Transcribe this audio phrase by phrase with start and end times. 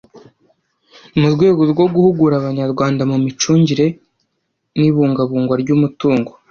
[1.19, 3.87] Mu rwego rwo guhugura Abanyarwanda mu micungure
[4.79, 6.31] n’ibungabungwa ry’umutungo